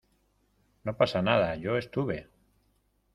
no 0.83 0.97
pasa 1.01 1.21
nada, 1.21 1.55
yo 1.57 1.77
estuve. 1.77 2.27